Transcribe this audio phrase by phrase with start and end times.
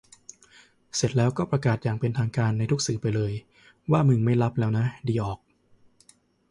[0.95, 3.33] เสร็จแล้วก็ประกาศอย่างเป็นทางการในทุกสื่อไปเลย
[3.91, 5.39] ว่ามึงไม่ลับแล้วนะ ดีออก